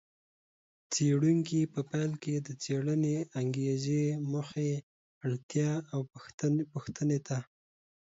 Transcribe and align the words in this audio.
څېړونکي 0.93 1.61
په 1.73 1.79
پیل 1.89 2.11
کې 2.23 2.35
د 2.47 2.49
څېړنې 2.63 3.17
انګېزې، 3.39 4.05
موخې، 4.31 4.71
اړتیا 5.25 5.71
او 5.93 5.99
پوښتنې 6.73 7.19
ته 7.27 7.37